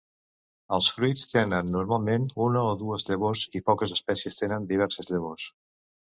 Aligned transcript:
Els 0.77 0.87
fruits 0.99 1.25
tenen 1.33 1.69
normalment 1.75 2.25
una 2.47 2.65
o 2.71 2.73
dues 2.81 3.07
llavors 3.11 3.45
i 3.61 3.63
poques 3.69 3.95
espècies 3.99 4.41
tenen 4.43 4.69
diverses 4.75 5.13
llavors. 5.15 5.49